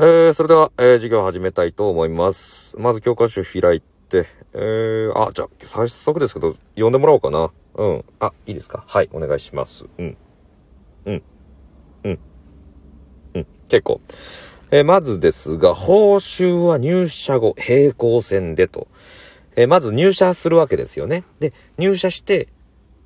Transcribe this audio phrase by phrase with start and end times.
[0.00, 2.78] えー、それでは、えー、授業を始めたいと思います。
[2.78, 7.50] まず教科書開いて、えー、あ、じゃあ、早速ですけど、読んでもらおうかな。
[7.74, 8.04] うん。
[8.20, 8.84] あ、いいですか？
[8.86, 9.86] はい、お願いします。
[9.98, 10.16] うん。
[11.04, 11.22] うん。
[12.04, 12.18] うん。
[13.34, 13.46] うん。
[13.68, 14.00] 結構。
[14.70, 18.86] えーまずですが、報酬は入社後、平行線でと。
[19.56, 21.24] えーまず入社するわけですよね。
[21.40, 22.46] で、入社して、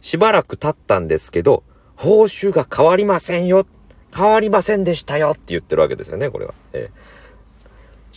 [0.03, 1.63] しばらく経ったんですけど、
[1.97, 3.67] 報酬が変わりませんよ。
[4.15, 6.55] 変わりませんでしたよって言ってるわけですよね、これは。
[6.73, 7.23] えー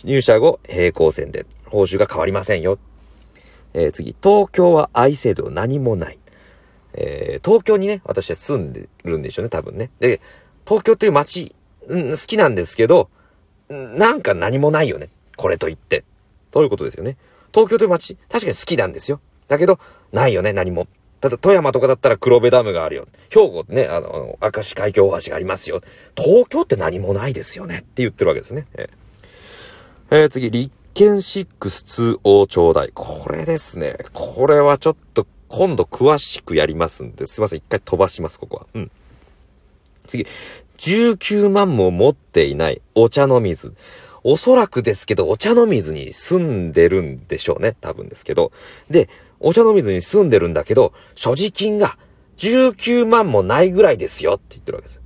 [0.04, 2.78] 入社後、平行線で、報酬が変わりませんよ。
[3.72, 6.18] えー次、東京は愛制度何もない。
[6.92, 9.90] えー東京にね、私は住んでるんでしょうね、多分ね。
[9.98, 10.20] で、
[10.66, 11.54] 東京という街、
[11.88, 13.08] うん、好きなんですけど、
[13.68, 15.08] なんか何もないよね。
[15.36, 16.04] これと言って。
[16.50, 17.16] ということですよね。
[17.52, 19.20] 東京という街、確かに好きなんですよ。
[19.48, 19.78] だけど、
[20.12, 20.88] ないよね、何も。
[21.26, 23.08] ただ、富山とかだったら黒部ダムがあるよ。
[23.30, 25.80] 兵庫ね、あの、明石海峡大橋がありますよ。
[26.16, 27.78] 東京って何もないですよね。
[27.78, 28.66] って言ってるわけですね。
[28.74, 32.92] えーえー次、立憲 6-2O ちょうだい。
[32.94, 33.96] これですね。
[34.12, 37.58] これはちょっと、今度詳しくやりますんで、すいません。
[37.58, 38.66] 一回飛ばします、ここは。
[38.74, 38.90] うん。
[40.06, 40.28] 次、
[40.78, 43.74] 19万も持っていないお茶の水。
[44.22, 47.76] おそらくですけど、お茶の水に住んでるんでしょうね。
[47.80, 48.52] 多分ですけど。
[48.90, 49.08] で、
[49.40, 51.98] お茶の水に住んでるんだけど、所持金が
[52.36, 55.00] 19万もないぐらいですよって言ってるわけです。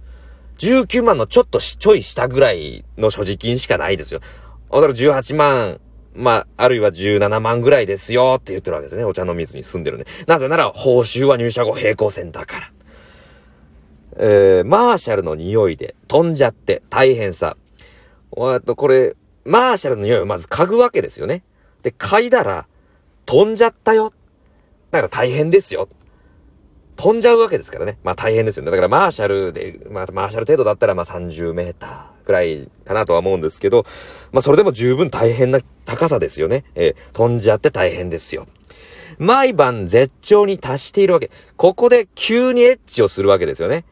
[0.59, 4.21] 19万のちょっとしちょい下ぐらいの所持金しかないですよ。
[4.69, 5.81] おそらく18万、
[6.15, 9.05] まあ、あるいは17万ぐらいですよって言ってるわけですね。
[9.05, 10.07] お茶の水に住んでるんで。
[10.27, 12.73] なぜなら、報酬は入社後平行線だから。
[14.17, 17.57] えー、マーシャルの匂いで飛んじゃって大変さ。
[18.33, 21.43] おっと、これ、マーシャルの匂いをまず嗅ぐわけですよね。
[21.83, 22.67] で、嗅いだら、
[23.25, 24.13] 飛んじゃったよ。
[24.91, 25.89] だから大変ですよ。
[26.97, 27.99] 飛んじゃうわけですからね。
[28.05, 28.71] まあ大変ですよね。
[28.71, 33.87] だからマーシャルで、まあマーシャル程度だったらまあ30メーターくらいかなとは思うんですけど、
[34.33, 36.65] まあそれでも十分大変な高さですよね。
[36.75, 38.47] えー飛んじゃって大変ですよ。
[39.19, 41.31] 毎晩絶頂に達しているわけ。
[41.57, 43.85] ここで急にエッチをするわけですよね。